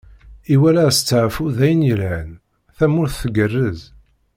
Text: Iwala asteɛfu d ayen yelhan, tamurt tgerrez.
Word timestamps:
Iwala 0.53 0.83
asteɛfu 0.89 1.45
d 1.57 1.59
ayen 1.65 1.85
yelhan, 1.89 2.31
tamurt 2.77 3.19
tgerrez. 3.23 3.81